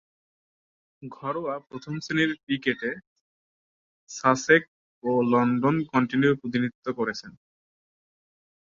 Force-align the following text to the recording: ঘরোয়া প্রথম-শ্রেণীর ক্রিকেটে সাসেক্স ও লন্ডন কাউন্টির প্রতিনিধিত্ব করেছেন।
ঘরোয়া 1.03 1.55
প্রথম-শ্রেণীর 1.67 2.31
ক্রিকেটে 2.43 2.91
সাসেক্স 4.09 4.69
ও 5.03 5.11
লন্ডন 5.31 5.75
কাউন্টির 5.89 6.39
প্রতিনিধিত্ব 6.41 6.87
করেছেন। 6.93 7.31